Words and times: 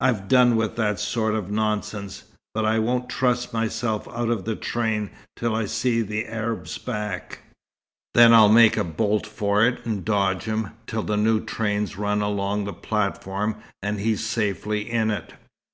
"I've 0.00 0.26
done 0.26 0.56
with 0.56 0.76
that 0.76 0.98
sort 0.98 1.34
of 1.34 1.50
nonsense; 1.50 2.24
but 2.54 2.64
I 2.64 2.78
won't 2.78 3.10
trust 3.10 3.52
myself 3.52 4.08
out 4.08 4.30
of 4.30 4.46
the 4.46 4.56
train 4.56 5.10
till 5.36 5.54
I 5.54 5.66
see 5.66 6.00
the 6.00 6.24
Arab's 6.28 6.78
back. 6.78 7.40
Then 8.14 8.32
I'll 8.32 8.48
make 8.48 8.78
a 8.78 8.84
bolt 8.84 9.26
for 9.26 9.62
it 9.66 9.84
and 9.84 10.02
dodge 10.02 10.44
him, 10.44 10.70
till 10.86 11.02
the 11.02 11.18
new 11.18 11.44
train's 11.44 11.98
run 11.98 12.22
along 12.22 12.64
the 12.64 12.72
platform 12.72 13.56
and 13.82 14.00
he's 14.00 14.24
safely 14.24 14.90
in 14.90 15.10
it." 15.10 15.34